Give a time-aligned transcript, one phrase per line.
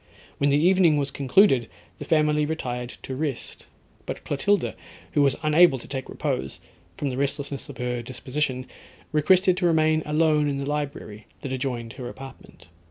[0.39, 1.69] When the evening was concluded,
[1.99, 3.67] the family retired to rest;
[4.07, 4.75] but Clotilda,
[5.11, 6.59] who was unable to take repose,
[6.97, 8.65] from the restlessness of her disposition,
[9.11, 12.65] requested to remain alone in the library that adjoined her apartment.